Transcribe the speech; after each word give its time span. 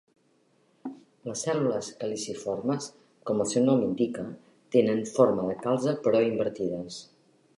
Les 1.29 1.43
cèl·lules 1.47 1.89
caliciformes, 2.03 2.87
com 3.29 3.45
el 3.45 3.49
seu 3.53 3.65
nom 3.67 3.83
ho 3.85 3.91
indica, 3.91 4.25
tenen 4.77 5.05
forma 5.19 5.47
de 5.51 5.59
calze 5.67 5.97
però 6.07 6.25
invertides. 6.33 6.99